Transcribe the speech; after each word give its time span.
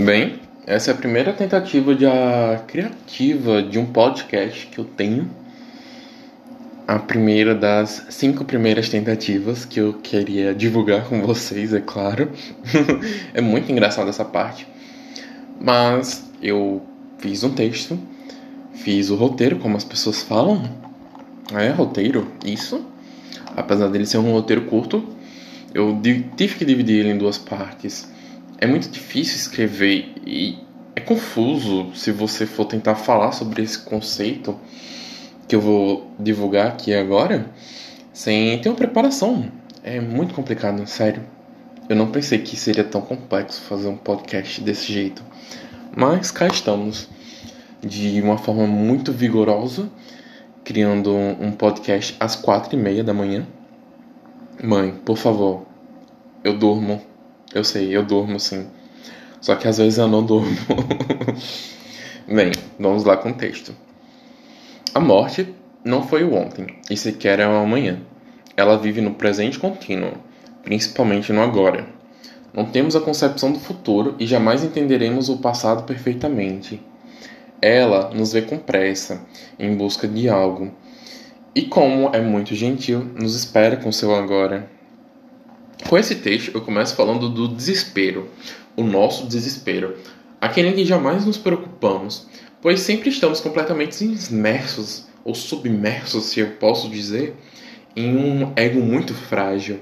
Bem, 0.00 0.38
essa 0.64 0.92
é 0.92 0.94
a 0.94 0.96
primeira 0.96 1.32
tentativa 1.32 1.92
de 1.92 2.06
a 2.06 2.62
criativa 2.68 3.60
de 3.60 3.80
um 3.80 3.86
podcast 3.86 4.68
que 4.68 4.78
eu 4.78 4.84
tenho. 4.84 5.28
A 6.86 7.00
primeira 7.00 7.52
das 7.52 8.06
cinco 8.08 8.44
primeiras 8.44 8.88
tentativas 8.88 9.64
que 9.64 9.80
eu 9.80 9.94
queria 9.94 10.54
divulgar 10.54 11.08
com 11.08 11.20
vocês, 11.22 11.72
é 11.72 11.80
claro. 11.80 12.30
é 13.34 13.40
muito 13.40 13.72
engraçado 13.72 14.08
essa 14.08 14.24
parte. 14.24 14.68
Mas 15.60 16.30
eu 16.40 16.80
fiz 17.18 17.42
um 17.42 17.50
texto, 17.50 17.98
fiz 18.74 19.10
o 19.10 19.16
roteiro, 19.16 19.58
como 19.58 19.76
as 19.76 19.82
pessoas 19.82 20.22
falam. 20.22 20.62
É, 21.52 21.70
roteiro, 21.70 22.30
isso. 22.44 22.86
Apesar 23.56 23.88
dele 23.88 24.06
ser 24.06 24.18
um 24.18 24.30
roteiro 24.30 24.62
curto, 24.66 25.04
eu 25.74 26.00
tive 26.36 26.54
que 26.54 26.64
dividir 26.64 27.00
ele 27.00 27.10
em 27.10 27.18
duas 27.18 27.36
partes. 27.36 28.16
É 28.60 28.66
muito 28.66 28.88
difícil 28.88 29.36
escrever 29.36 30.14
e 30.26 30.58
é 30.96 31.00
confuso 31.00 31.94
se 31.94 32.10
você 32.10 32.44
for 32.44 32.64
tentar 32.64 32.96
falar 32.96 33.30
sobre 33.30 33.62
esse 33.62 33.78
conceito 33.78 34.58
que 35.46 35.54
eu 35.54 35.60
vou 35.60 36.10
divulgar 36.18 36.66
aqui 36.66 36.92
agora 36.92 37.52
sem 38.12 38.60
ter 38.60 38.68
uma 38.68 38.74
preparação. 38.74 39.48
É 39.84 40.00
muito 40.00 40.34
complicado, 40.34 40.84
sério. 40.88 41.22
Eu 41.88 41.94
não 41.94 42.10
pensei 42.10 42.38
que 42.40 42.56
seria 42.56 42.82
tão 42.82 43.00
complexo 43.00 43.62
fazer 43.62 43.86
um 43.86 43.96
podcast 43.96 44.60
desse 44.60 44.92
jeito. 44.92 45.22
Mas 45.96 46.32
cá 46.32 46.48
estamos, 46.48 47.08
de 47.80 48.20
uma 48.20 48.38
forma 48.38 48.66
muito 48.66 49.12
vigorosa, 49.12 49.88
criando 50.64 51.14
um 51.14 51.52
podcast 51.52 52.16
às 52.18 52.34
quatro 52.34 52.76
e 52.76 52.82
meia 52.82 53.04
da 53.04 53.14
manhã. 53.14 53.46
Mãe, 54.60 54.92
por 55.04 55.16
favor, 55.16 55.64
eu 56.42 56.58
durmo. 56.58 57.00
Eu 57.54 57.64
sei, 57.64 57.96
eu 57.96 58.04
durmo 58.04 58.38
sim. 58.38 58.66
Só 59.40 59.54
que 59.56 59.66
às 59.66 59.78
vezes 59.78 59.98
eu 59.98 60.08
não 60.08 60.22
durmo. 60.22 60.56
Bem, 62.28 62.52
vamos 62.78 63.04
lá 63.04 63.16
com 63.16 63.30
o 63.30 63.34
texto. 63.34 63.74
A 64.94 65.00
morte 65.00 65.54
não 65.84 66.06
foi 66.06 66.24
o 66.24 66.34
ontem, 66.34 66.66
e 66.90 66.96
sequer 66.96 67.40
é 67.40 67.46
o 67.46 67.56
amanhã. 67.56 68.00
Ela 68.56 68.76
vive 68.76 69.00
no 69.00 69.14
presente 69.14 69.58
contínuo, 69.58 70.12
principalmente 70.62 71.32
no 71.32 71.40
agora. 71.40 71.86
Não 72.52 72.64
temos 72.64 72.96
a 72.96 73.00
concepção 73.00 73.52
do 73.52 73.60
futuro 73.60 74.14
e 74.18 74.26
jamais 74.26 74.64
entenderemos 74.64 75.28
o 75.28 75.38
passado 75.38 75.84
perfeitamente. 75.84 76.82
Ela 77.62 78.10
nos 78.12 78.32
vê 78.32 78.42
com 78.42 78.58
pressa, 78.58 79.24
em 79.58 79.74
busca 79.76 80.06
de 80.06 80.28
algo, 80.28 80.72
e 81.54 81.62
como 81.62 82.10
é 82.14 82.20
muito 82.20 82.54
gentil, 82.54 83.04
nos 83.14 83.34
espera 83.34 83.76
com 83.76 83.90
seu 83.90 84.14
agora. 84.14 84.68
Com 85.86 85.96
esse 85.96 86.16
texto, 86.16 86.50
eu 86.54 86.60
começo 86.60 86.94
falando 86.96 87.28
do 87.28 87.48
desespero, 87.48 88.28
o 88.76 88.82
nosso 88.82 89.26
desespero, 89.26 89.96
aquele 90.40 90.68
em 90.68 90.74
que 90.74 90.84
jamais 90.84 91.24
nos 91.24 91.38
preocupamos, 91.38 92.26
pois 92.60 92.80
sempre 92.80 93.08
estamos 93.08 93.40
completamente 93.40 94.04
imersos, 94.04 95.06
ou 95.24 95.34
submersos, 95.34 96.24
se 96.24 96.40
eu 96.40 96.50
posso 96.52 96.88
dizer, 96.88 97.34
em 97.94 98.16
um 98.16 98.52
ego 98.56 98.80
muito 98.80 99.14
frágil. 99.14 99.80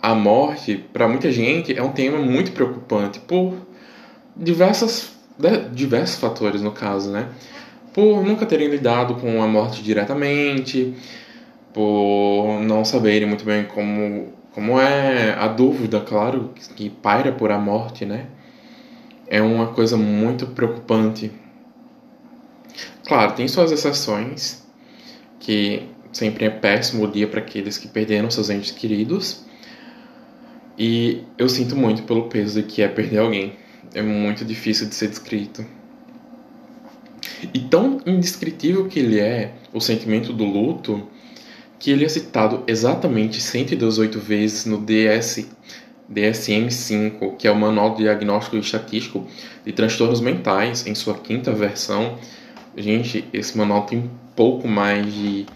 A 0.00 0.14
morte, 0.14 0.84
para 0.92 1.08
muita 1.08 1.32
gente, 1.32 1.76
é 1.76 1.82
um 1.82 1.92
tema 1.92 2.18
muito 2.18 2.52
preocupante 2.52 3.18
por 3.18 3.54
diversas, 4.36 5.12
diversos 5.72 6.20
fatores, 6.20 6.62
no 6.62 6.70
caso, 6.70 7.10
né? 7.10 7.28
Por 7.92 8.22
nunca 8.24 8.44
terem 8.44 8.68
lidado 8.68 9.14
com 9.14 9.42
a 9.42 9.46
morte 9.46 9.82
diretamente, 9.82 10.94
por 11.72 12.60
não 12.60 12.84
saberem 12.84 13.26
muito 13.26 13.44
bem 13.44 13.64
como 13.64 14.35
como 14.56 14.80
é 14.80 15.34
a 15.34 15.48
dúvida, 15.48 16.00
claro, 16.00 16.54
que 16.74 16.88
paira 16.88 17.30
por 17.30 17.52
a 17.52 17.58
morte, 17.58 18.06
né? 18.06 18.26
É 19.26 19.42
uma 19.42 19.66
coisa 19.66 19.98
muito 19.98 20.46
preocupante. 20.46 21.30
Claro, 23.06 23.34
tem 23.34 23.46
suas 23.48 23.70
exceções, 23.70 24.66
que 25.38 25.86
sempre 26.10 26.46
é 26.46 26.48
péssimo 26.48 27.04
o 27.04 27.06
dia 27.06 27.28
para 27.28 27.40
aqueles 27.40 27.76
que 27.76 27.86
perderam 27.86 28.30
seus 28.30 28.48
entes 28.48 28.70
queridos. 28.70 29.44
E 30.78 31.22
eu 31.36 31.50
sinto 31.50 31.76
muito 31.76 32.04
pelo 32.04 32.30
peso 32.30 32.62
que 32.62 32.80
é 32.80 32.88
perder 32.88 33.18
alguém. 33.18 33.52
É 33.92 34.00
muito 34.00 34.42
difícil 34.42 34.88
de 34.88 34.94
ser 34.94 35.08
descrito. 35.08 35.66
E 37.52 37.60
tão 37.60 38.00
indescritível 38.06 38.88
que 38.88 39.00
ele 39.00 39.20
é, 39.20 39.52
o 39.74 39.82
sentimento 39.82 40.32
do 40.32 40.46
luto, 40.46 41.06
que 41.78 41.90
ele 41.90 42.04
é 42.04 42.08
citado 42.08 42.62
exatamente 42.66 43.40
118 43.40 44.18
vezes 44.18 44.64
no 44.66 44.78
DS, 44.78 45.46
DSM-5, 46.10 47.36
que 47.36 47.46
é 47.46 47.50
o 47.50 47.56
Manual 47.56 47.94
de 47.94 48.02
Diagnóstico 48.02 48.56
e 48.56 48.60
Estatístico 48.60 49.26
de 49.64 49.72
Transtornos 49.72 50.20
Mentais, 50.20 50.86
em 50.86 50.94
sua 50.94 51.14
quinta 51.14 51.52
versão. 51.52 52.18
Gente, 52.76 53.24
esse 53.32 53.56
manual 53.56 53.82
tem 53.82 54.10
pouco 54.34 54.68
mais 54.68 55.12
de 55.12 55.46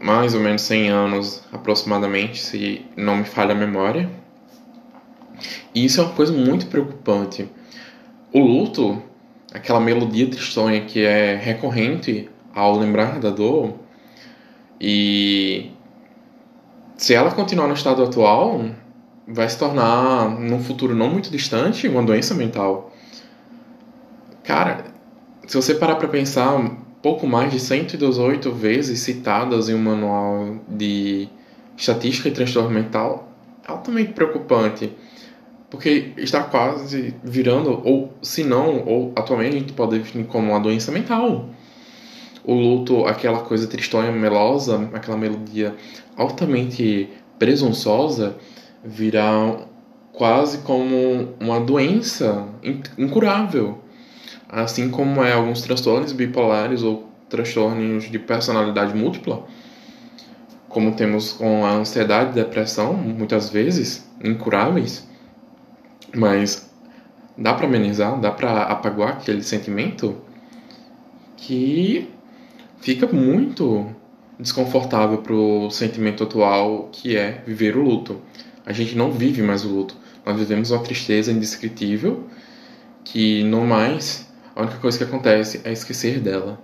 mais 0.00 0.34
ou 0.34 0.40
menos 0.40 0.60
100 0.62 0.90
anos 0.90 1.42
aproximadamente, 1.50 2.38
se 2.38 2.84
não 2.94 3.16
me 3.16 3.24
falha 3.24 3.52
a 3.52 3.54
memória. 3.54 4.10
E 5.74 5.84
isso 5.84 6.00
é 6.00 6.04
uma 6.04 6.12
coisa 6.12 6.32
muito 6.32 6.66
preocupante. 6.66 7.48
O 8.30 8.40
luto, 8.40 9.02
aquela 9.52 9.80
melodia 9.80 10.28
tristonha 10.28 10.82
que 10.82 11.02
é 11.02 11.34
recorrente 11.36 12.28
ao 12.54 12.78
lembrar 12.78 13.18
da 13.18 13.30
dor, 13.30 13.74
e 14.80 15.70
se 16.96 17.14
ela 17.14 17.30
continuar 17.30 17.66
no 17.66 17.74
estado 17.74 18.02
atual, 18.02 18.64
vai 19.26 19.48
se 19.48 19.58
tornar, 19.58 20.28
num 20.38 20.62
futuro 20.62 20.94
não 20.94 21.10
muito 21.10 21.30
distante, 21.30 21.88
uma 21.88 22.02
doença 22.02 22.34
mental. 22.34 22.92
Cara, 24.42 24.84
se 25.46 25.56
você 25.56 25.74
parar 25.74 25.96
para 25.96 26.08
pensar, 26.08 26.58
pouco 27.02 27.26
mais 27.26 27.52
de 27.52 27.60
118 27.60 28.52
vezes 28.52 29.00
citadas 29.00 29.68
em 29.68 29.74
um 29.74 29.78
manual 29.78 30.58
de 30.68 31.28
estatística 31.76 32.28
e 32.28 32.32
transtorno 32.32 32.70
mental, 32.70 33.28
altamente 33.66 34.12
preocupante. 34.12 34.92
Porque 35.70 36.12
está 36.16 36.42
quase 36.44 37.14
virando, 37.24 37.80
ou 37.84 38.12
se 38.22 38.44
não, 38.44 38.84
ou 38.86 39.12
atualmente 39.16 39.56
a 39.56 39.58
gente 39.58 39.72
pode 39.72 39.98
definir 39.98 40.26
como 40.26 40.52
uma 40.52 40.60
doença 40.60 40.92
mental 40.92 41.48
o 42.44 42.54
luto, 42.54 43.06
aquela 43.06 43.40
coisa 43.40 43.66
tristonha, 43.66 44.12
melosa, 44.12 44.88
aquela 44.92 45.16
melodia 45.16 45.74
altamente 46.16 47.08
presunçosa, 47.38 48.36
virá 48.84 49.56
quase 50.12 50.58
como 50.58 51.34
uma 51.40 51.58
doença 51.58 52.46
incurável. 52.98 53.78
Assim 54.48 54.90
como 54.90 55.24
é 55.24 55.32
alguns 55.32 55.62
transtornos 55.62 56.12
bipolares 56.12 56.82
ou 56.82 57.08
transtornos 57.28 58.10
de 58.10 58.18
personalidade 58.18 58.94
múltipla, 58.94 59.44
como 60.68 60.92
temos 60.92 61.32
com 61.32 61.64
a 61.64 61.70
ansiedade 61.70 62.30
e 62.30 62.34
depressão, 62.34 62.92
muitas 62.94 63.48
vezes 63.48 64.08
incuráveis, 64.22 65.08
mas 66.14 66.70
dá 67.36 67.54
para 67.54 67.66
amenizar, 67.66 68.20
dá 68.20 68.30
para 68.30 68.62
apagar 68.64 69.10
aquele 69.10 69.42
sentimento 69.42 70.16
que 71.36 72.08
fica 72.84 73.06
muito 73.06 73.86
desconfortável 74.38 75.16
pro 75.22 75.70
sentimento 75.70 76.22
atual 76.22 76.90
que 76.92 77.16
é 77.16 77.42
viver 77.46 77.78
o 77.78 77.82
luto. 77.82 78.20
A 78.66 78.74
gente 78.74 78.94
não 78.94 79.10
vive 79.10 79.42
mais 79.42 79.64
o 79.64 79.70
luto. 79.70 79.96
Nós 80.24 80.38
vivemos 80.38 80.70
uma 80.70 80.82
tristeza 80.82 81.32
indescritível 81.32 82.28
que 83.02 83.42
no 83.44 83.62
mais 83.62 84.30
a 84.54 84.60
única 84.60 84.76
coisa 84.76 84.98
que 84.98 85.04
acontece 85.04 85.62
é 85.64 85.72
esquecer 85.72 86.20
dela. 86.20 86.60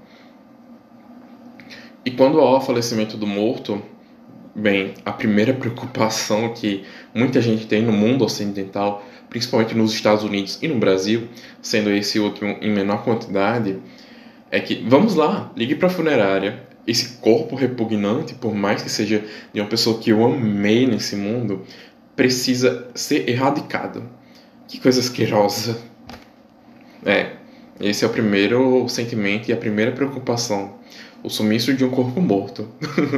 E 2.04 2.10
quando 2.10 2.38
há 2.38 2.58
o 2.58 2.60
falecimento 2.60 3.16
do 3.16 3.26
morto, 3.26 3.82
bem, 4.54 4.92
a 5.06 5.12
primeira 5.12 5.54
preocupação 5.54 6.52
que 6.52 6.84
muita 7.14 7.40
gente 7.40 7.66
tem 7.66 7.82
no 7.82 7.92
mundo 7.92 8.26
ocidental, 8.26 9.02
principalmente 9.30 9.74
nos 9.74 9.94
Estados 9.94 10.22
Unidos 10.22 10.58
e 10.60 10.68
no 10.68 10.78
Brasil, 10.78 11.28
sendo 11.62 11.88
esse 11.88 12.18
último 12.18 12.58
em 12.60 12.70
menor 12.70 13.04
quantidade, 13.04 13.80
é 14.50 14.60
que, 14.60 14.84
vamos 14.88 15.14
lá, 15.14 15.52
ligue 15.56 15.76
para 15.76 15.86
a 15.86 15.90
funerária. 15.90 16.68
Esse 16.86 17.18
corpo 17.18 17.54
repugnante, 17.54 18.34
por 18.34 18.54
mais 18.54 18.82
que 18.82 18.90
seja 18.90 19.24
de 19.52 19.60
uma 19.60 19.68
pessoa 19.68 19.98
que 19.98 20.10
eu 20.10 20.24
amei 20.24 20.86
nesse 20.86 21.14
mundo, 21.14 21.64
precisa 22.16 22.88
ser 22.94 23.28
erradicado. 23.28 24.02
Que 24.66 24.80
coisa 24.80 25.00
asquerosa. 25.00 25.78
É, 27.04 27.32
esse 27.80 28.04
é 28.04 28.08
o 28.08 28.10
primeiro 28.10 28.88
sentimento 28.88 29.48
e 29.48 29.52
a 29.52 29.56
primeira 29.56 29.92
preocupação. 29.92 30.80
O 31.22 31.28
sumiço 31.28 31.72
de 31.74 31.84
um 31.84 31.90
corpo 31.90 32.20
morto. 32.20 32.68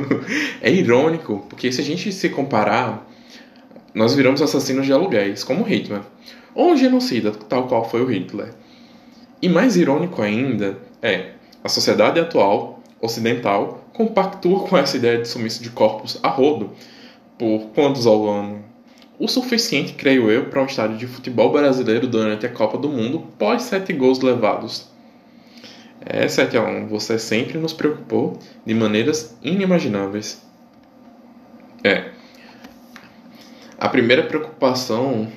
é 0.61 0.70
irônico, 0.70 1.46
porque 1.49 1.73
se 1.73 1.81
a 1.81 1.85
gente 1.85 2.12
se 2.12 2.28
comparar, 2.28 3.08
nós 3.94 4.14
viramos 4.14 4.43
assassinos 4.43 4.85
de 4.85 4.93
aluguéis, 4.93 5.44
como 5.44 5.64
Hitler. 5.64 6.02
Ou 6.55 6.73
um 6.73 6.76
genocida, 6.76 7.31
tal 7.31 7.69
qual 7.69 7.88
foi 7.88 8.02
o 8.02 8.06
Hitler. 8.06 8.52
E 9.40 9.49
mais 9.49 9.76
irônico 9.76 10.20
ainda 10.20 10.92
é 11.02 11.32
a 11.62 11.69
sociedade 11.69 12.20
atual 12.20 12.81
ocidental 13.00 13.84
compactua 13.93 14.60
com 14.60 14.78
essa 14.78 14.96
ideia 14.96 15.19
de 15.19 15.28
sumiço 15.28 15.62
de 15.62 15.70
corpos 15.70 16.19
a 16.22 16.28
rodo 16.28 16.70
por 17.37 17.70
quantos 17.75 18.06
ao 18.06 18.28
ano? 18.28 18.72
o 19.22 19.28
suficiente, 19.28 19.93
creio 19.93 20.28
eu, 20.28 20.46
para 20.46 20.60
um 20.60 20.66
estádio 20.66 20.96
de 20.96 21.06
futebol 21.06 21.52
brasileiro 21.52 22.08
durante 22.08 22.44
a 22.44 22.49
Copa 22.49 22.76
do 22.76 22.88
Mundo 22.88 23.20
pós 23.38 23.62
sete 23.62 23.93
gols 23.93 24.20
levados. 24.20 24.90
É 26.04 26.26
7 26.26 26.56
a 26.56 26.64
1 26.64 26.88
você 26.88 27.16
sempre 27.16 27.56
nos 27.56 27.72
preocupou 27.72 28.37
de 28.66 28.75
maneiras 28.75 29.38
inimagináveis. 29.40 30.43
É. 31.84 32.10
A 33.78 33.88
primeira 33.88 34.25
preocupação 34.25 35.31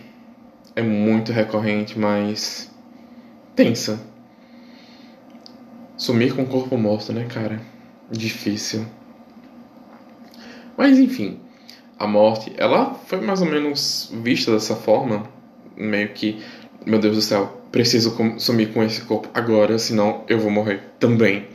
é 0.75 0.81
muito 0.81 1.31
recorrente, 1.31 1.99
mas 1.99 2.71
tensa. 3.55 3.99
Sumir 5.97 6.35
com 6.35 6.43
o 6.43 6.47
corpo 6.47 6.77
morto, 6.77 7.13
né, 7.13 7.25
cara? 7.25 7.61
Difícil. 8.11 8.85
Mas 10.77 10.99
enfim, 10.99 11.39
a 11.97 12.05
morte, 12.05 12.51
ela 12.57 12.93
foi 12.93 13.21
mais 13.21 13.41
ou 13.41 13.47
menos 13.47 14.11
vista 14.21 14.51
dessa 14.51 14.75
forma, 14.75 15.23
meio 15.77 16.09
que, 16.09 16.43
meu 16.85 16.99
Deus 16.99 17.15
do 17.15 17.21
céu, 17.21 17.61
preciso 17.71 18.15
sumir 18.37 18.73
com 18.73 18.83
esse 18.83 19.01
corpo 19.01 19.29
agora, 19.33 19.79
senão 19.79 20.23
eu 20.27 20.37
vou 20.37 20.51
morrer 20.51 20.81
também. 20.99 21.47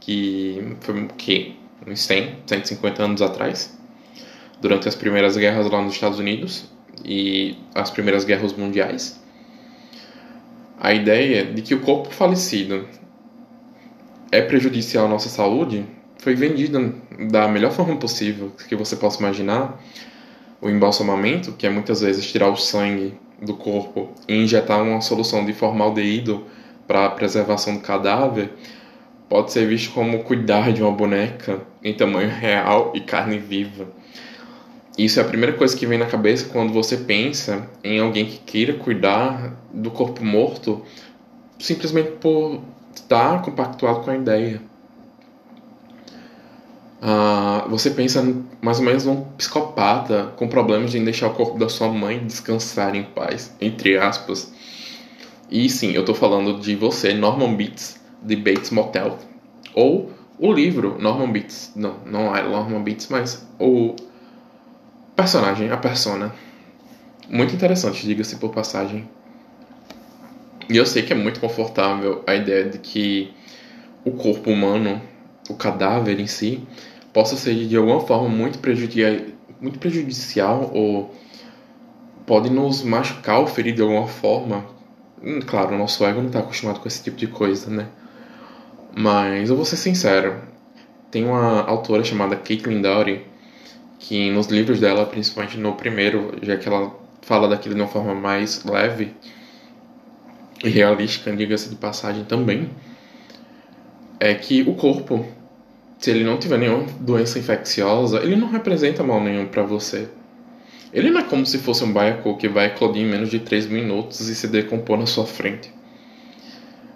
Que 0.00 0.76
foi 0.80 1.02
o 1.02 1.08
quê? 1.08 1.52
Uns 1.86 2.00
100, 2.00 2.36
150 2.46 3.02
anos 3.02 3.22
atrás, 3.22 3.78
durante 4.60 4.88
as 4.88 4.94
primeiras 4.94 5.36
guerras 5.36 5.70
lá 5.70 5.82
nos 5.82 5.94
Estados 5.94 6.18
Unidos 6.18 6.64
e 7.04 7.56
as 7.74 7.90
primeiras 7.90 8.24
guerras 8.24 8.54
mundiais. 8.54 9.20
A 10.80 10.94
ideia 10.94 11.44
de 11.44 11.60
que 11.60 11.74
o 11.74 11.80
corpo 11.80 12.10
falecido 12.10 12.88
é 14.32 14.40
prejudicial 14.40 15.04
à 15.04 15.08
nossa 15.08 15.28
saúde 15.28 15.84
foi 16.16 16.34
vendida 16.34 16.92
da 17.30 17.46
melhor 17.46 17.70
forma 17.70 17.96
possível 17.96 18.50
que 18.66 18.74
você 18.74 18.96
possa 18.96 19.20
imaginar. 19.20 19.78
O 20.60 20.70
embalsamamento, 20.70 21.52
que 21.52 21.66
é 21.66 21.70
muitas 21.70 22.00
vezes 22.00 22.24
tirar 22.24 22.48
o 22.48 22.56
sangue 22.56 23.14
do 23.40 23.54
corpo 23.54 24.12
e 24.26 24.34
injetar 24.36 24.82
uma 24.82 25.00
solução 25.00 25.44
de 25.44 25.52
formaldeído 25.52 26.46
para 26.86 27.10
preservação 27.10 27.74
do 27.74 27.80
cadáver, 27.80 28.52
pode 29.28 29.52
ser 29.52 29.66
visto 29.66 29.92
como 29.92 30.22
cuidar 30.22 30.72
de 30.72 30.82
uma 30.82 30.92
boneca 30.92 31.60
em 31.82 31.92
tamanho 31.92 32.30
real 32.30 32.92
e 32.94 33.00
carne 33.00 33.38
viva. 33.38 33.88
Isso 34.96 35.18
é 35.18 35.22
a 35.22 35.26
primeira 35.26 35.54
coisa 35.54 35.76
que 35.76 35.86
vem 35.86 35.98
na 35.98 36.06
cabeça 36.06 36.48
quando 36.50 36.72
você 36.72 36.96
pensa 36.96 37.68
em 37.82 37.98
alguém 37.98 38.26
que 38.26 38.38
queira 38.38 38.74
cuidar 38.74 39.56
do 39.74 39.90
corpo 39.90 40.24
morto 40.24 40.82
simplesmente 41.58 42.12
por 42.12 42.60
estar 42.94 43.42
compactuado 43.42 44.00
com 44.00 44.10
a 44.10 44.16
ideia. 44.16 44.60
Uh, 47.02 47.68
você 47.68 47.90
pensa 47.90 48.22
mais 48.60 48.78
ou 48.78 48.84
menos 48.84 49.04
num 49.04 49.24
psicopata 49.36 50.32
com 50.36 50.46
problemas 50.46 50.92
de 50.92 51.00
deixar 51.00 51.26
o 51.26 51.34
corpo 51.34 51.58
da 51.58 51.68
sua 51.68 51.88
mãe 51.88 52.24
descansar 52.24 52.94
em 52.94 53.02
paz, 53.02 53.52
entre 53.60 53.98
aspas. 53.98 54.52
E 55.50 55.68
sim, 55.68 55.92
eu 55.92 56.04
tô 56.04 56.14
falando 56.14 56.60
de 56.60 56.76
você, 56.76 57.12
Norman 57.12 57.54
Bates, 57.54 58.00
de 58.22 58.36
Bates 58.36 58.70
Motel. 58.70 59.18
Ou 59.74 60.12
o 60.38 60.52
livro 60.52 60.96
Norman 61.00 61.32
Bates. 61.32 61.72
Não, 61.74 61.96
não 62.06 62.34
é 62.34 62.42
Norman 62.42 62.82
Bates, 62.82 63.08
mas 63.08 63.46
o 63.58 63.96
personagem, 65.16 65.70
a 65.70 65.76
persona. 65.76 66.32
Muito 67.28 67.54
interessante, 67.54 68.06
diga-se 68.06 68.36
por 68.36 68.50
passagem. 68.50 69.08
E 70.68 70.76
eu 70.76 70.86
sei 70.86 71.02
que 71.02 71.12
é 71.12 71.16
muito 71.16 71.40
confortável 71.40 72.22
a 72.26 72.34
ideia 72.34 72.64
de 72.64 72.78
que 72.78 73.32
o 74.04 74.12
corpo 74.12 74.50
humano, 74.50 75.00
o 75.48 75.54
cadáver 75.54 76.18
em 76.20 76.26
si, 76.26 76.62
possa 77.12 77.36
ser 77.36 77.54
de 77.66 77.76
alguma 77.76 78.00
forma 78.00 78.28
muito, 78.28 78.58
prejudici 78.58 79.34
muito 79.60 79.78
prejudicial 79.78 80.70
ou 80.74 81.14
pode 82.26 82.50
nos 82.50 82.82
machucar 82.82 83.40
ou 83.40 83.46
ferir 83.46 83.74
de 83.74 83.82
alguma 83.82 84.06
forma. 84.06 84.66
Hum, 85.22 85.40
claro, 85.40 85.74
o 85.74 85.78
nosso 85.78 86.04
ego 86.04 86.20
não 86.20 86.28
está 86.28 86.40
acostumado 86.40 86.80
com 86.80 86.88
esse 86.88 87.02
tipo 87.02 87.16
de 87.16 87.26
coisa, 87.26 87.70
né? 87.70 87.88
Mas 88.94 89.50
eu 89.50 89.56
vou 89.56 89.64
ser 89.64 89.76
sincero, 89.76 90.40
tem 91.10 91.24
uma 91.24 91.62
autora 91.62 92.02
chamada 92.02 92.36
Caitlin 92.36 92.82
Dowry 92.82 93.24
que 93.98 94.30
nos 94.30 94.46
livros 94.48 94.80
dela, 94.80 95.06
principalmente 95.06 95.56
no 95.56 95.74
primeiro, 95.74 96.32
já 96.42 96.56
que 96.56 96.68
ela 96.68 96.92
fala 97.22 97.48
daquilo 97.48 97.74
de 97.74 97.80
uma 97.80 97.88
forma 97.88 98.14
mais 98.14 98.64
leve 98.64 99.14
e 100.62 100.68
realística, 100.68 101.34
diga-se 101.34 101.68
de 101.68 101.76
passagem 101.76 102.24
também, 102.24 102.70
é 104.20 104.34
que 104.34 104.62
o 104.62 104.74
corpo 104.74 105.26
se 106.02 106.10
ele 106.10 106.24
não 106.24 106.36
tiver 106.36 106.58
nenhuma 106.58 106.84
doença 106.98 107.38
infecciosa, 107.38 108.18
ele 108.24 108.34
não 108.34 108.50
representa 108.50 109.04
mal 109.04 109.22
nenhum 109.22 109.46
para 109.46 109.62
você. 109.62 110.08
Ele 110.92 111.10
não 111.10 111.20
é 111.20 111.22
como 111.22 111.46
se 111.46 111.58
fosse 111.58 111.84
um 111.84 111.92
baiacu 111.92 112.36
que 112.36 112.48
vai 112.48 112.66
eclodir 112.66 113.04
em 113.04 113.08
menos 113.08 113.30
de 113.30 113.38
3 113.38 113.66
minutos 113.66 114.28
e 114.28 114.34
se 114.34 114.48
decompor 114.48 114.98
na 114.98 115.06
sua 115.06 115.24
frente. 115.24 115.72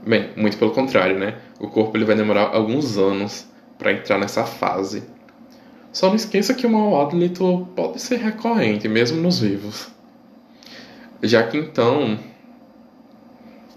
Bem, 0.04 0.30
muito 0.36 0.58
pelo 0.58 0.72
contrário, 0.72 1.16
né? 1.16 1.36
O 1.60 1.68
corpo 1.68 1.96
ele 1.96 2.04
vai 2.04 2.16
demorar 2.16 2.48
alguns 2.52 2.98
anos 2.98 3.46
para 3.78 3.92
entrar 3.92 4.18
nessa 4.18 4.42
fase. 4.42 5.04
Só 5.92 6.08
não 6.08 6.16
esqueça 6.16 6.52
que 6.52 6.66
o 6.66 6.70
mau 6.70 7.00
hálito 7.00 7.68
pode 7.76 8.02
ser 8.02 8.16
recorrente, 8.16 8.88
mesmo 8.88 9.22
nos 9.22 9.38
vivos. 9.38 9.86
Já 11.22 11.44
que 11.44 11.56
então 11.56 12.18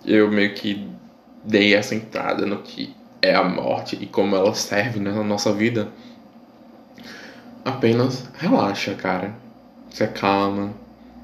eu 0.09 0.29
meio 0.29 0.53
que 0.55 0.89
dei 1.43 1.75
essa 1.75 1.93
entrada 1.93 2.45
no 2.45 2.57
que 2.57 2.95
é 3.21 3.35
a 3.35 3.43
morte 3.43 3.97
e 4.01 4.07
como 4.07 4.35
ela 4.35 4.53
serve 4.55 4.99
na 4.99 5.23
nossa 5.23 5.53
vida, 5.53 5.89
apenas 7.63 8.27
relaxa, 8.37 8.95
cara. 8.95 9.35
Se 9.89 10.03
acalma. 10.03 10.73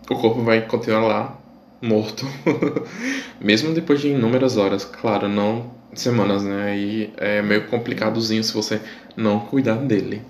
O 0.09 0.15
corpo 0.15 0.43
vai 0.43 0.61
continuar 0.61 1.01
lá, 1.01 1.37
morto. 1.81 2.25
Mesmo 3.41 3.73
depois 3.73 4.01
de 4.01 4.09
inúmeras 4.09 4.55
horas, 4.55 4.85
claro, 4.85 5.27
não 5.27 5.71
semanas, 5.93 6.43
né? 6.43 6.77
E 6.77 7.13
é 7.17 7.41
meio 7.41 7.67
complicadozinho 7.67 8.43
se 8.43 8.53
você 8.53 8.81
não 9.15 9.39
cuidar 9.39 9.77
dele. 9.77 10.21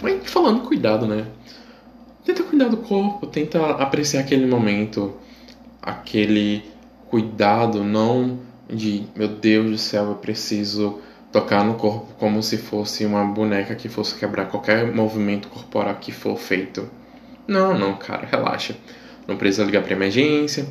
Mas 0.00 0.30
falando 0.30 0.62
cuidado, 0.62 1.06
né? 1.06 1.26
Tenta 2.24 2.42
cuidar 2.42 2.68
do 2.68 2.78
corpo, 2.78 3.26
tenta 3.26 3.72
apreciar 3.72 4.20
aquele 4.20 4.46
momento, 4.46 5.14
aquele 5.86 6.64
cuidado, 7.08 7.84
não 7.84 8.40
de 8.68 9.04
meu 9.14 9.28
Deus 9.28 9.70
do 9.70 9.78
céu, 9.78 10.06
eu 10.06 10.14
preciso 10.16 10.98
tocar 11.30 11.64
no 11.64 11.74
corpo 11.74 12.12
como 12.18 12.42
se 12.42 12.56
fosse 12.56 13.06
uma 13.06 13.24
boneca 13.24 13.74
que 13.76 13.88
fosse 13.88 14.18
quebrar 14.18 14.46
qualquer 14.46 14.92
movimento 14.92 15.48
corporal 15.48 15.94
que 16.00 16.10
for 16.10 16.36
feito. 16.36 16.90
Não, 17.46 17.78
não, 17.78 17.94
cara, 17.96 18.26
relaxa. 18.26 18.76
Não 19.28 19.36
precisa 19.36 19.64
ligar 19.64 19.82
para 19.82 19.92
emergência. 19.92 20.66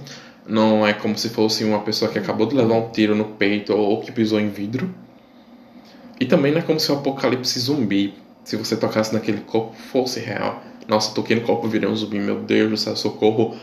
Não 0.46 0.86
é 0.86 0.94
como 0.94 1.18
se 1.18 1.30
fosse 1.30 1.64
uma 1.64 1.80
pessoa 1.80 2.12
que 2.12 2.20
acabou 2.20 2.46
de 2.46 2.56
levar 2.56 2.76
um 2.76 2.90
tiro 2.90 3.16
no 3.16 3.26
peito 3.26 3.74
ou 3.74 4.02
que 4.02 4.12
pisou 4.12 4.40
em 4.40 4.50
vidro. 4.50 4.94
E 6.20 6.26
também 6.26 6.52
não 6.52 6.60
é 6.60 6.62
como 6.62 6.80
se 6.80 6.92
o 6.92 6.96
apocalipse 6.96 7.60
zumbi, 7.60 8.14
se 8.44 8.56
você 8.56 8.78
tocasse 8.78 9.14
naquele 9.14 9.42
corpo, 9.42 9.76
fosse 9.76 10.20
real. 10.20 10.62
Nossa, 10.88 11.14
toquei 11.14 11.36
no 11.36 11.42
corpo, 11.44 11.68
virei 11.68 11.90
um 11.90 11.96
zumbi, 11.96 12.20
meu 12.20 12.42
Deus 12.42 12.70
do 12.70 12.78
céu, 12.78 12.96
socorro, 12.96 13.58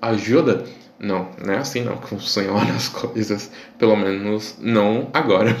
ajuda. 0.00 0.64
Não, 1.02 1.28
não 1.44 1.54
é 1.54 1.58
assim 1.58 1.82
não 1.82 1.96
que 1.96 2.06
funcionam 2.06 2.56
as 2.76 2.88
coisas. 2.88 3.50
Pelo 3.76 3.96
menos 3.96 4.56
não 4.60 5.08
agora. 5.12 5.58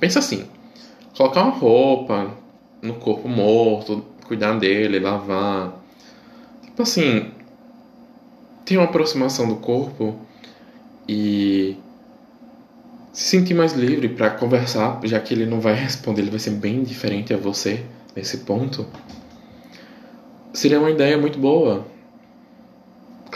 Pensa 0.00 0.18
assim: 0.20 0.46
colocar 1.14 1.42
uma 1.42 1.52
roupa 1.52 2.30
no 2.80 2.94
corpo 2.94 3.28
morto, 3.28 4.02
cuidar 4.26 4.58
dele, 4.58 4.98
lavar. 4.98 5.74
Tipo 6.64 6.82
assim, 6.82 7.30
ter 8.64 8.78
uma 8.78 8.84
aproximação 8.84 9.46
do 9.46 9.56
corpo 9.56 10.18
e 11.06 11.76
se 13.12 13.24
sentir 13.24 13.52
mais 13.52 13.74
livre 13.74 14.08
para 14.08 14.30
conversar, 14.30 15.00
já 15.04 15.20
que 15.20 15.34
ele 15.34 15.44
não 15.44 15.60
vai 15.60 15.74
responder, 15.74 16.22
ele 16.22 16.30
vai 16.30 16.38
ser 16.38 16.50
bem 16.50 16.82
diferente 16.82 17.34
a 17.34 17.36
você 17.36 17.84
nesse 18.14 18.38
ponto. 18.38 18.86
Seria 20.54 20.80
uma 20.80 20.90
ideia 20.90 21.18
muito 21.18 21.38
boa 21.38 21.86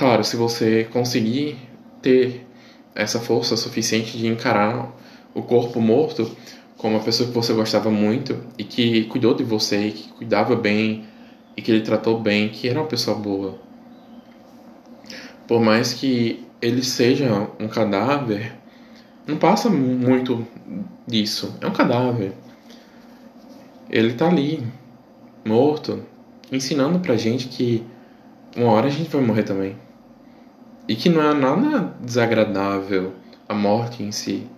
Claro, 0.00 0.24
se 0.24 0.34
você 0.34 0.84
conseguir 0.84 1.58
ter 2.00 2.46
essa 2.94 3.20
força 3.20 3.54
suficiente 3.54 4.16
de 4.16 4.26
encarar 4.28 4.90
o 5.34 5.42
corpo 5.42 5.78
morto 5.78 6.34
como 6.78 6.94
uma 6.94 7.04
pessoa 7.04 7.28
que 7.28 7.34
você 7.34 7.52
gostava 7.52 7.90
muito 7.90 8.42
e 8.56 8.64
que 8.64 9.04
cuidou 9.04 9.34
de 9.34 9.44
você, 9.44 9.90
que 9.90 10.08
cuidava 10.14 10.56
bem 10.56 11.04
e 11.54 11.60
que 11.60 11.70
ele 11.70 11.82
tratou 11.82 12.18
bem, 12.18 12.48
que 12.48 12.66
era 12.66 12.80
uma 12.80 12.88
pessoa 12.88 13.14
boa. 13.14 13.58
Por 15.46 15.60
mais 15.60 15.92
que 15.92 16.46
ele 16.62 16.82
seja 16.82 17.50
um 17.60 17.68
cadáver, 17.68 18.54
não 19.26 19.36
passa 19.36 19.68
muito 19.68 20.46
disso. 21.06 21.58
É 21.60 21.66
um 21.66 21.72
cadáver. 21.72 22.32
Ele 23.90 24.14
tá 24.14 24.28
ali, 24.28 24.66
morto, 25.44 26.02
ensinando 26.50 27.00
pra 27.00 27.18
gente 27.18 27.48
que 27.48 27.84
uma 28.56 28.72
hora 28.72 28.86
a 28.86 28.90
gente 28.90 29.10
vai 29.10 29.20
morrer 29.20 29.42
também. 29.42 29.76
E 30.90 30.96
que 30.96 31.08
não 31.08 31.22
é 31.22 31.32
nada 31.32 31.94
desagradável 32.00 33.12
a 33.48 33.54
morte 33.54 34.02
em 34.02 34.10
si. 34.10 34.48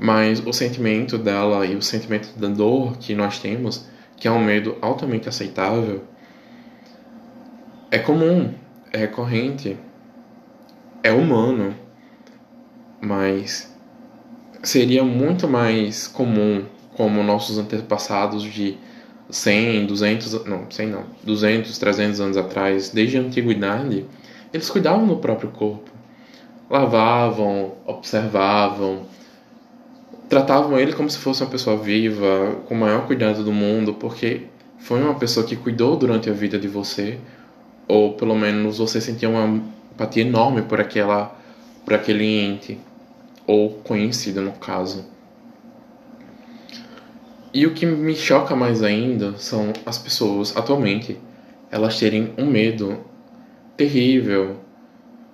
Mas 0.00 0.40
o 0.40 0.54
sentimento 0.54 1.18
dela 1.18 1.66
e 1.66 1.76
o 1.76 1.82
sentimento 1.82 2.32
da 2.38 2.48
dor 2.48 2.96
que 2.96 3.14
nós 3.14 3.38
temos, 3.38 3.86
que 4.16 4.26
é 4.26 4.30
um 4.30 4.42
medo 4.42 4.74
altamente 4.80 5.28
aceitável, 5.28 6.02
é 7.90 7.98
comum, 7.98 8.54
é 8.90 8.96
recorrente, 8.96 9.76
é 11.02 11.12
humano, 11.12 11.76
mas 12.98 13.70
seria 14.62 15.04
muito 15.04 15.46
mais 15.46 16.08
comum 16.08 16.64
como 16.96 17.22
nossos 17.22 17.58
antepassados 17.58 18.44
de 18.44 18.78
100, 19.28 19.84
200, 19.84 20.46
não, 20.46 20.70
100 20.70 20.86
não, 20.86 21.04
200, 21.22 21.76
300 21.76 22.18
anos 22.18 22.36
atrás, 22.38 22.88
desde 22.88 23.18
a 23.18 23.20
antiguidade, 23.20 24.06
eles 24.52 24.68
cuidavam 24.70 25.06
do 25.06 25.16
próprio 25.16 25.50
corpo. 25.50 25.90
Lavavam, 26.68 27.72
observavam, 27.86 29.06
tratavam 30.28 30.78
ele 30.78 30.92
como 30.92 31.10
se 31.10 31.18
fosse 31.18 31.42
uma 31.42 31.50
pessoa 31.50 31.76
viva, 31.76 32.56
com 32.66 32.74
o 32.74 32.78
maior 32.78 33.06
cuidado 33.06 33.44
do 33.44 33.52
mundo, 33.52 33.94
porque 33.94 34.46
foi 34.78 35.02
uma 35.02 35.14
pessoa 35.14 35.46
que 35.46 35.56
cuidou 35.56 35.96
durante 35.96 36.30
a 36.30 36.32
vida 36.32 36.58
de 36.58 36.68
você, 36.68 37.18
ou 37.86 38.14
pelo 38.14 38.34
menos 38.34 38.78
você 38.78 39.00
sentia 39.00 39.28
uma 39.28 39.62
empatia 39.92 40.22
enorme 40.22 40.62
por 40.62 40.80
aquela 40.80 41.36
por 41.84 41.94
aquele 41.94 42.24
ente 42.24 42.78
ou 43.46 43.70
conhecido 43.70 44.40
no 44.40 44.52
caso. 44.52 45.04
E 47.52 47.66
o 47.66 47.74
que 47.74 47.84
me 47.84 48.14
choca 48.14 48.56
mais 48.56 48.82
ainda 48.82 49.36
são 49.36 49.72
as 49.84 49.98
pessoas 49.98 50.56
atualmente 50.56 51.18
elas 51.70 51.98
terem 51.98 52.32
um 52.38 52.46
medo 52.46 52.98
terrível 53.82 54.60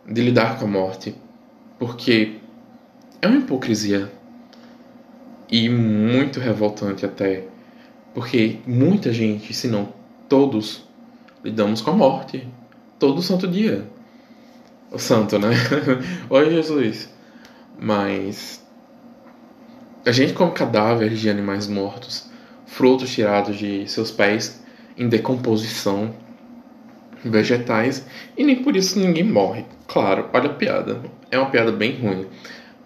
de 0.07 0.23
lidar 0.23 0.59
com 0.59 0.65
a 0.65 0.69
morte, 0.69 1.15
porque 1.79 2.37
é 3.21 3.27
uma 3.27 3.41
hipocrisia 3.41 4.11
e 5.51 5.69
muito 5.69 6.41
revoltante 6.41 7.05
até, 7.05 7.45
porque 8.15 8.59
muita 8.67 9.13
gente, 9.13 9.53
se 9.53 9.69
não 9.69 9.93
todos, 10.31 10.83
lidamos 11.45 11.83
com 11.83 11.91
a 11.91 11.95
morte 11.95 12.49
todo 12.99 13.21
santo 13.21 13.47
dia. 13.47 13.87
O 14.91 14.99
santo, 14.99 15.39
né? 15.39 15.51
Oi, 16.31 16.51
Jesus. 16.51 17.13
Mas 17.79 18.65
a 20.07 20.11
gente 20.11 20.33
come 20.33 20.53
cadáveres 20.53 21.21
de 21.21 21.29
animais 21.29 21.67
mortos, 21.67 22.31
frutos 22.65 23.11
tirados 23.11 23.59
de 23.59 23.87
seus 23.87 24.11
pés 24.11 24.65
em 24.97 25.07
decomposição, 25.07 26.15
vegetais, 27.25 28.07
e 28.37 28.45
nem 28.45 28.63
por 28.63 28.77
isso 28.77 28.99
ninguém 28.99 29.25
morre. 29.25 29.65
Claro, 29.87 30.29
olha 30.33 30.51
a 30.51 30.55
piada. 30.55 31.03
É 31.31 31.39
uma 31.39 31.51
piada 31.51 31.73
bem 31.73 31.97
ruim. 31.97 32.27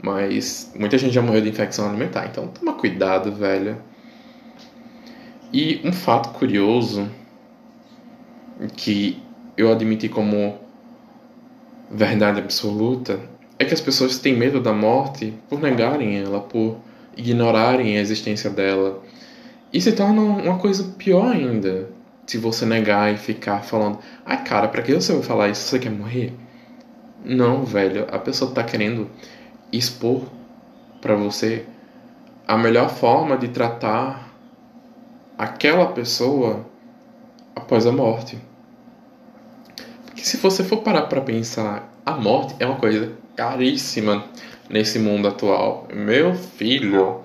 Mas 0.03 0.73
muita 0.77 0.99
gente 0.99 1.15
já 1.15 1.23
morreu 1.23 1.43
de 1.43 1.49
infecção 1.49 1.89
alimentar, 1.89 2.27
então 2.27 2.49
toma 2.49 2.73
cuidado, 2.75 3.33
velho. 3.33 3.77
E 5.53 5.81
um 5.85 5.93
fato 5.93 6.31
curioso 6.31 7.09
que 8.77 9.23
eu 9.57 9.71
admiti 9.71 10.09
como 10.09 10.59
verdade 11.91 12.41
absoluta 12.41 13.21
é 13.59 13.65
que 13.65 13.75
as 13.75 13.81
pessoas 13.81 14.19
têm 14.19 14.37
medo 14.37 14.61
da 14.61 14.73
morte 14.73 15.35
por 15.49 15.61
negarem 15.61 16.19
ela, 16.19 16.41
por 16.41 16.79
ignorarem 17.17 17.97
a 17.97 18.01
existência 18.01 18.51
dela. 18.51 19.03
E 19.73 19.81
se 19.81 19.93
torna 19.93 20.21
uma 20.21 20.59
coisa 20.59 20.95
pior 20.99 21.31
ainda 21.33 21.89
se 22.27 22.39
você 22.39 22.65
negar 22.65 23.13
e 23.13 23.17
ficar 23.17 23.61
falando: 23.61 23.99
ai 24.25 24.43
cara, 24.45 24.69
pra 24.69 24.83
que 24.83 24.95
você 24.95 25.13
vai 25.13 25.23
falar 25.23 25.49
isso? 25.49 25.63
Você 25.69 25.79
quer 25.79 25.91
morrer? 25.91 26.33
Não, 27.25 27.65
velho, 27.65 28.07
a 28.11 28.19
pessoa 28.19 28.53
tá 28.53 28.65
querendo 28.65 29.09
expor 29.73 30.23
para 31.01 31.15
você 31.15 31.65
a 32.47 32.57
melhor 32.57 32.91
forma 32.91 33.37
de 33.37 33.49
tratar 33.49 34.33
aquela 35.39 35.87
pessoa 35.87 36.67
após 37.55 37.87
a 37.87 37.93
morte. 37.93 38.39
Porque 40.05 40.23
se 40.23 40.37
você 40.37 40.63
for 40.63 40.79
parar 40.79 41.03
para 41.03 41.21
pensar, 41.21 41.93
a 42.05 42.13
morte 42.13 42.55
é 42.59 42.67
uma 42.67 42.77
coisa 42.77 43.13
caríssima 43.37 44.25
nesse 44.69 44.99
mundo 44.99 45.29
atual. 45.29 45.87
Meu 45.93 46.35
filho, 46.35 47.21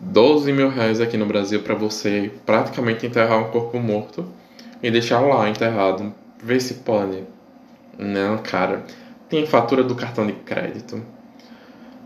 12 0.00 0.52
mil 0.52 0.68
reais 0.68 1.00
aqui 1.00 1.16
no 1.16 1.26
Brasil 1.26 1.62
para 1.62 1.74
você 1.74 2.32
praticamente 2.44 3.06
enterrar 3.06 3.38
um 3.38 3.50
corpo 3.50 3.78
morto 3.78 4.26
e 4.82 4.90
deixar 4.90 5.20
lá 5.20 5.48
enterrado. 5.48 6.12
Vê 6.42 6.60
se 6.60 6.74
pode. 6.74 7.24
Não, 7.98 8.38
cara. 8.38 8.84
Tem 9.28 9.46
fatura 9.46 9.82
do 9.82 9.94
cartão 9.94 10.26
de 10.26 10.32
crédito 10.32 11.02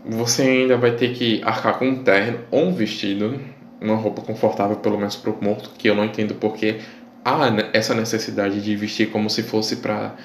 você 0.05 0.43
ainda 0.43 0.77
vai 0.77 0.91
ter 0.91 1.13
que 1.13 1.41
arcar 1.43 1.77
com 1.77 1.87
um 1.87 2.03
terno 2.03 2.39
ou 2.51 2.67
um 2.67 2.73
vestido, 2.73 3.39
uma 3.81 3.95
roupa 3.95 4.21
confortável, 4.21 4.77
pelo 4.77 4.97
menos 4.97 5.15
para 5.15 5.31
o 5.31 5.37
morto, 5.43 5.71
que 5.77 5.89
eu 5.89 5.95
não 5.95 6.05
entendo 6.05 6.35
porque 6.35 6.79
há 7.23 7.41
essa 7.73 7.93
necessidade 7.93 8.61
de 8.61 8.75
vestir 8.75 9.11
como 9.11 9.29
se 9.29 9.43
fosse 9.43 9.77
para 9.77 10.15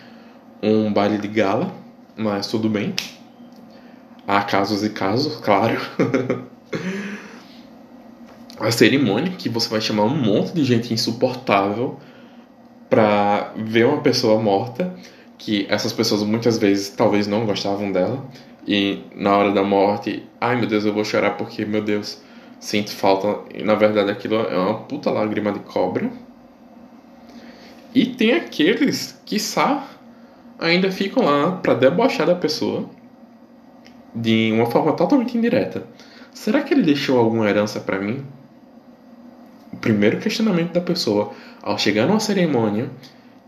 um 0.63 0.93
baile 0.93 1.19
de 1.19 1.29
gala, 1.29 1.73
mas 2.17 2.47
tudo 2.47 2.69
bem. 2.69 2.95
Há 4.27 4.43
casos 4.43 4.85
e 4.85 4.91
casos, 4.91 5.37
claro. 5.37 5.79
A 8.65 8.71
cerimônia 8.71 9.33
que 9.37 9.47
você 9.51 9.69
vai 9.69 9.79
chamar 9.79 10.05
um 10.05 10.17
monte 10.17 10.55
de 10.55 10.65
gente 10.65 10.95
insuportável 10.95 11.99
para 12.89 13.53
ver 13.57 13.85
uma 13.85 14.01
pessoa 14.01 14.41
morta, 14.41 14.95
que 15.37 15.67
essas 15.69 15.93
pessoas 15.93 16.23
muitas 16.23 16.57
vezes 16.57 16.89
talvez 16.89 17.27
não 17.27 17.45
gostavam 17.45 17.93
dela 17.93 18.25
e 18.67 19.03
na 19.15 19.37
hora 19.37 19.53
da 19.53 19.63
morte, 19.63 20.27
ai 20.41 20.57
meu 20.57 20.67
Deus, 20.67 20.87
eu 20.87 20.95
vou 20.95 21.05
chorar 21.05 21.33
porque, 21.33 21.67
meu 21.67 21.83
Deus, 21.83 22.23
sinto 22.59 22.91
falta. 22.91 23.41
E 23.55 23.63
na 23.63 23.75
verdade 23.75 24.11
aquilo 24.11 24.37
é 24.37 24.57
uma 24.57 24.79
puta 24.79 25.11
lágrima 25.11 25.53
de 25.53 25.59
cobra. 25.59 26.11
E 27.95 28.07
tem 28.07 28.33
aqueles 28.33 29.21
que, 29.27 29.39
só 29.39 29.87
ainda 30.59 30.91
ficam 30.91 31.23
lá 31.23 31.53
para 31.53 31.75
debochar 31.75 32.27
da 32.27 32.35
pessoa 32.35 32.89
de 34.15 34.51
uma 34.55 34.65
forma 34.65 34.95
totalmente 34.95 35.37
indireta. 35.37 35.87
Será 36.33 36.63
que 36.63 36.73
ele 36.73 36.83
deixou 36.83 37.19
alguma 37.19 37.47
herança 37.47 37.79
para 37.79 38.01
mim? 38.01 38.25
Primeiro 39.85 40.19
questionamento 40.19 40.73
da 40.73 40.81
pessoa 40.81 41.35
ao 41.61 41.77
chegar 41.77 42.07
numa 42.07 42.19
cerimônia 42.19 42.89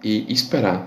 e 0.05 0.31
esperar. 0.31 0.87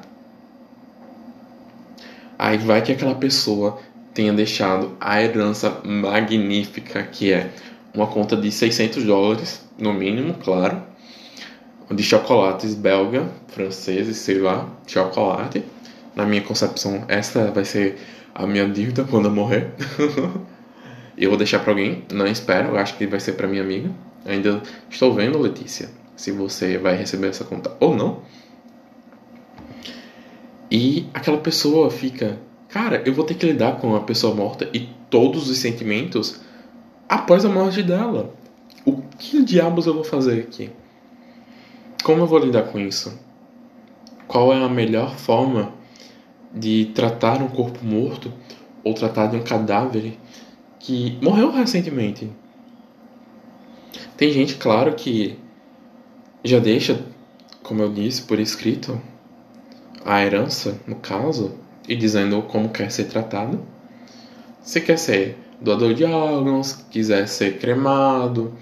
Aí 2.38 2.60
vai 2.60 2.84
que 2.84 2.92
aquela 2.92 3.16
pessoa 3.16 3.80
tenha 4.14 4.32
deixado 4.32 4.96
a 5.02 5.20
herança 5.20 5.82
magnífica 5.84 7.02
que 7.02 7.34
é 7.34 7.50
uma 7.96 8.06
conta 8.06 8.38
de 8.38 8.52
600 8.52 9.04
dólares, 9.04 9.68
no 9.76 9.92
mínimo, 9.92 10.36
claro, 10.36 10.84
de 11.90 12.04
chocolates 12.04 12.76
belga, 12.76 13.28
franceses, 13.48 14.18
sei 14.18 14.38
lá, 14.38 14.70
chocolate. 14.86 15.64
Na 16.16 16.28
minha 16.28 16.44
concepção, 16.44 17.06
essa 17.08 17.50
vai 17.50 17.66
ser 17.66 17.98
a 18.36 18.46
minha 18.46 18.70
dívida 18.70 19.04
quando 19.04 19.26
eu 19.26 19.32
morrer. 19.32 19.72
eu 21.18 21.30
vou 21.32 21.40
deixar 21.40 21.58
para 21.58 21.72
alguém, 21.72 22.04
não 22.14 22.28
espero, 22.28 22.68
eu 22.68 22.78
acho 22.78 22.96
que 22.98 23.08
vai 23.08 23.20
ser 23.20 23.32
para 23.32 23.48
minha 23.48 23.64
amiga. 23.64 23.90
Ainda 24.30 24.62
estou 24.90 25.14
vendo, 25.14 25.38
Letícia, 25.38 25.90
se 26.16 26.32
você 26.32 26.78
vai 26.78 26.96
receber 26.96 27.28
essa 27.28 27.44
conta 27.44 27.76
ou 27.80 27.96
não. 27.96 28.22
E 30.72 31.08
aquela 31.14 31.38
pessoa 31.38 31.90
fica 31.90 32.38
Cara, 32.70 33.02
eu 33.04 33.12
vou 33.16 33.26
ter 33.26 33.34
que 33.34 33.48
lidar 33.48 33.78
com 33.78 33.96
a 33.96 34.02
pessoa 34.02 34.36
morta 34.36 34.70
e 34.72 34.88
todos 35.10 35.50
os 35.50 35.58
sentimentos 35.58 36.40
após 37.10 37.44
a 37.44 37.50
morte 37.50 37.82
dela. 37.82 38.32
O 38.86 39.02
que 39.18 39.44
diabos 39.44 39.88
eu 39.88 39.96
vou 39.96 40.04
fazer 40.04 40.42
aqui? 40.42 40.70
Como 42.04 42.22
eu 42.22 42.28
vou 42.28 42.38
lidar 42.38 42.64
com 42.72 42.80
isso? 42.80 43.20
Qual 44.28 44.54
é 44.54 44.64
a 44.64 44.70
melhor 44.70 45.18
forma 45.18 45.74
de 46.54 46.92
tratar 46.94 47.42
um 47.42 47.48
corpo 47.48 47.84
morto 47.84 48.32
ou 48.84 48.94
tratar 48.94 49.28
de 49.28 49.38
um 49.38 49.44
cadáver 49.44 50.16
que 50.78 51.18
morreu 51.24 51.52
recentemente? 51.52 52.30
Tem 54.20 54.34
gente, 54.34 54.56
claro, 54.56 54.96
que 54.96 55.40
já 56.44 56.60
deixa, 56.60 57.06
como 57.64 57.82
eu 57.82 57.90
disse, 57.90 58.24
por 58.24 58.38
escrito, 58.38 59.00
a 60.04 60.22
herança, 60.22 60.78
no 60.86 60.98
caso, 60.98 61.56
e 61.88 61.96
dizendo 61.96 62.42
como 62.42 62.68
quer 62.68 62.92
ser 62.92 63.06
tratado. 63.06 63.66
Se 64.62 64.82
quer 64.82 64.98
ser 64.98 65.38
doador 65.62 65.94
de 65.94 66.04
órgãos, 66.04 66.74
quiser 66.92 67.30
ser 67.30 67.60
cremado, 67.60 68.54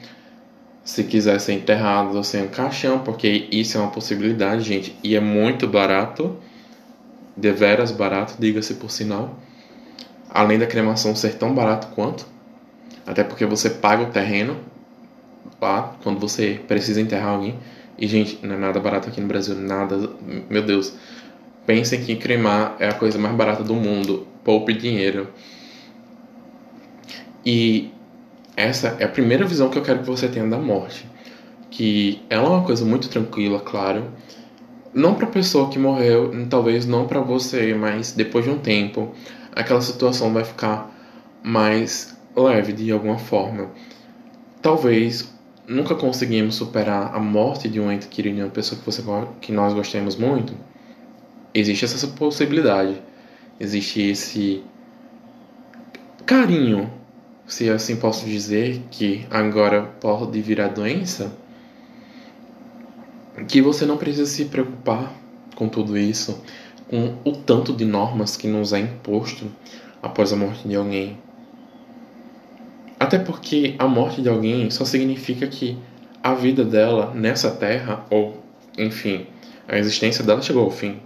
se 0.83 1.03
quiser 1.03 1.39
ser 1.39 1.53
enterrado 1.53 2.23
sem 2.23 2.43
um 2.43 2.49
caixão, 2.49 2.99
porque 2.99 3.47
isso 3.51 3.79
é 3.79 3.81
uma 3.81 3.89
possibilidade, 3.89 4.61
gente, 4.61 4.95
e 5.03 5.15
é 5.15 5.19
muito 5.19 5.67
barato, 5.67 6.37
deveras 7.35 7.89
barato, 7.89 8.35
diga-se 8.37 8.75
por 8.75 8.91
sinal. 8.91 9.35
Além 10.29 10.59
da 10.59 10.67
cremação 10.67 11.15
ser 11.15 11.33
tão 11.33 11.55
barato 11.55 11.87
quanto, 11.95 12.27
até 13.07 13.23
porque 13.23 13.43
você 13.43 13.71
paga 13.71 14.03
o 14.03 14.11
terreno 14.11 14.76
lá 15.61 15.95
quando 16.03 16.19
você 16.19 16.59
precisa 16.67 17.01
enterrar 17.01 17.33
alguém. 17.33 17.57
E, 17.97 18.07
gente, 18.07 18.45
não 18.45 18.55
é 18.55 18.57
nada 18.57 18.79
barato 18.79 19.09
aqui 19.09 19.19
no 19.19 19.27
Brasil, 19.27 19.55
nada, 19.55 20.09
meu 20.49 20.61
Deus. 20.61 20.93
Pensem 21.65 22.01
que 22.01 22.15
cremar 22.15 22.75
é 22.79 22.87
a 22.87 22.93
coisa 22.93 23.17
mais 23.17 23.35
barata 23.35 23.63
do 23.63 23.73
mundo. 23.73 24.27
Poupe 24.43 24.73
dinheiro. 24.73 25.27
E 27.45 27.91
essa 28.55 28.95
é 28.99 29.05
a 29.05 29.09
primeira 29.09 29.45
visão 29.45 29.69
que 29.69 29.77
eu 29.77 29.83
quero 29.83 29.99
que 29.99 30.05
você 30.05 30.27
tenha 30.27 30.47
da 30.47 30.57
morte. 30.57 31.05
que 31.69 32.21
ela 32.29 32.45
é 32.45 32.49
uma 32.49 32.63
coisa 32.63 32.83
muito 32.85 33.09
tranquila, 33.09 33.59
claro. 33.59 34.11
Não 34.93 35.13
para 35.15 35.27
a 35.27 35.29
pessoa 35.29 35.69
que 35.69 35.77
morreu, 35.77 36.31
talvez 36.49 36.85
não 36.85 37.05
para 37.05 37.19
você, 37.19 37.73
mas 37.73 38.13
depois 38.13 38.45
de 38.45 38.51
um 38.51 38.57
tempo, 38.57 39.11
aquela 39.55 39.81
situação 39.81 40.33
vai 40.33 40.43
ficar 40.43 40.91
mais 41.43 42.17
leve 42.35 42.73
de 42.73 42.91
alguma 42.91 43.17
forma. 43.17 43.69
Talvez 44.61 45.31
nunca 45.67 45.93
conseguimos 45.93 46.55
superar 46.55 47.13
a 47.13 47.19
morte 47.19 47.67
de 47.67 47.79
um 47.79 47.91
ente 47.91 48.07
querido, 48.07 48.37
de 48.37 48.41
uma 48.43 48.49
pessoa 48.49 48.79
que, 48.79 48.85
você, 48.85 49.03
que 49.41 49.51
nós 49.51 49.73
gostamos 49.73 50.15
muito. 50.15 50.53
Existe 51.53 51.85
essa 51.85 52.07
possibilidade. 52.07 53.01
Existe 53.59 54.01
esse 54.01 54.63
carinho, 56.25 56.91
se 57.45 57.69
assim 57.69 57.97
posso 57.97 58.25
dizer, 58.25 58.81
que 58.89 59.25
agora 59.29 59.83
pode 59.99 60.41
virar 60.41 60.69
doença, 60.69 61.35
que 63.47 63.61
você 63.61 63.85
não 63.85 63.97
precisa 63.97 64.25
se 64.25 64.45
preocupar 64.45 65.13
com 65.55 65.67
tudo 65.67 65.97
isso, 65.97 66.41
com 66.89 67.17
o 67.25 67.31
tanto 67.31 67.73
de 67.73 67.83
normas 67.83 68.37
que 68.37 68.47
nos 68.47 68.73
é 68.73 68.79
imposto 68.79 69.47
após 70.01 70.31
a 70.31 70.35
morte 70.35 70.67
de 70.67 70.75
alguém. 70.75 71.17
Até 72.99 73.19
porque 73.19 73.75
a 73.77 73.87
morte 73.87 74.21
de 74.21 74.29
alguém 74.29 74.69
só 74.71 74.83
significa 74.83 75.45
que 75.47 75.77
a 76.23 76.33
vida 76.33 76.65
dela 76.65 77.13
nessa 77.13 77.51
terra, 77.51 78.05
ou 78.09 78.43
enfim, 78.77 79.27
a 79.67 79.77
existência 79.77 80.23
dela 80.23 80.41
chegou 80.41 80.63
ao 80.63 80.71
fim. 80.71 80.99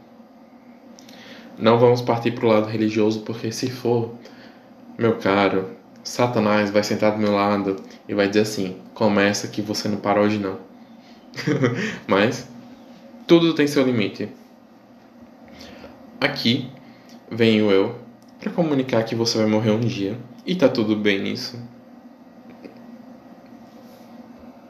Não 1.57 1.77
vamos 1.77 2.01
partir 2.01 2.31
para 2.31 2.45
o 2.45 2.49
lado 2.49 2.67
religioso, 2.67 3.21
porque 3.21 3.51
se 3.51 3.69
for, 3.69 4.15
meu 4.97 5.17
caro, 5.17 5.69
Satanás 6.03 6.71
vai 6.71 6.83
sentar 6.83 7.11
do 7.11 7.19
meu 7.19 7.33
lado 7.33 7.75
e 8.07 8.13
vai 8.13 8.27
dizer 8.27 8.41
assim: 8.41 8.77
começa 8.93 9.47
que 9.47 9.61
você 9.61 9.87
não 9.87 9.97
para 9.97 10.21
hoje 10.21 10.39
não. 10.39 10.57
Mas 12.07 12.47
tudo 13.27 13.53
tem 13.53 13.67
seu 13.67 13.83
limite. 13.83 14.29
Aqui 16.19 16.69
venho 17.29 17.71
eu 17.71 17.95
para 18.39 18.51
comunicar 18.51 19.03
que 19.03 19.15
você 19.15 19.37
vai 19.37 19.47
morrer 19.47 19.71
um 19.71 19.79
dia 19.79 20.17
e 20.45 20.55
tá 20.55 20.67
tudo 20.67 20.95
bem 20.95 21.21
nisso. 21.21 21.59